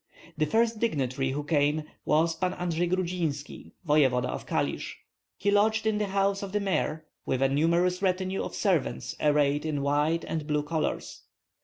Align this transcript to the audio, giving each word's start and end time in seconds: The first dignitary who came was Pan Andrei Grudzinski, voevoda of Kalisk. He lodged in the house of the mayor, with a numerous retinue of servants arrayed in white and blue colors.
The 0.35 0.47
first 0.47 0.79
dignitary 0.79 1.29
who 1.29 1.43
came 1.43 1.83
was 2.05 2.33
Pan 2.35 2.55
Andrei 2.55 2.87
Grudzinski, 2.87 3.73
voevoda 3.85 4.29
of 4.29 4.47
Kalisk. 4.47 4.95
He 5.37 5.51
lodged 5.51 5.85
in 5.85 5.99
the 5.99 6.07
house 6.07 6.41
of 6.41 6.53
the 6.53 6.59
mayor, 6.59 7.05
with 7.27 7.43
a 7.43 7.49
numerous 7.49 8.01
retinue 8.01 8.41
of 8.41 8.55
servants 8.55 9.15
arrayed 9.21 9.63
in 9.63 9.83
white 9.83 10.23
and 10.25 10.47
blue 10.47 10.63
colors. 10.63 11.21